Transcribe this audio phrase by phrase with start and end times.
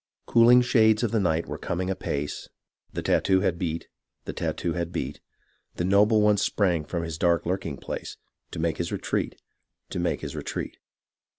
[0.25, 2.49] Cooling shades of the night were coming apace.
[2.91, 3.87] The tattoo had beat;
[4.25, 5.21] the tattoo had beat.
[5.75, 8.17] The noble one sprang from his dark lurking place
[8.49, 9.39] To make his retreat;
[9.91, 10.77] to make his retreat.